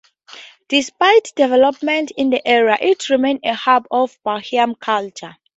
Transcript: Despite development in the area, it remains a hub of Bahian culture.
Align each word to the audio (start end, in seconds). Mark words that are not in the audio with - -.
Despite 0.67 1.31
development 1.35 2.09
in 2.17 2.31
the 2.31 2.41
area, 2.43 2.75
it 2.81 3.07
remains 3.09 3.41
a 3.43 3.53
hub 3.53 3.85
of 3.91 4.17
Bahian 4.25 4.79
culture. 4.79 5.37